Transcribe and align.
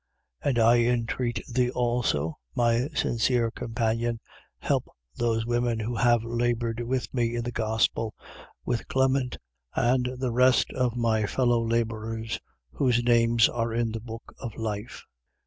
4:3. 0.43 0.49
And 0.49 0.57
I 0.57 0.77
entreat 0.79 1.41
thee 1.47 1.69
also, 1.69 2.39
my 2.55 2.87
sincere 2.95 3.51
companion, 3.51 4.19
help 4.57 4.85
those 5.15 5.45
women 5.45 5.79
who 5.79 5.95
have 5.95 6.23
laboured 6.23 6.79
with 6.79 7.13
me 7.13 7.35
in 7.35 7.43
the 7.43 7.51
gospel, 7.51 8.15
with 8.65 8.87
Clement 8.87 9.37
and 9.75 10.09
the 10.17 10.31
rest 10.31 10.71
of 10.73 10.97
my 10.97 11.27
fellow 11.27 11.63
labourers, 11.63 12.39
whose 12.71 13.03
names 13.03 13.47
are 13.47 13.71
in 13.75 13.91
the 13.91 13.99
book 14.01 14.33
of 14.39 14.55
life. 14.55 15.03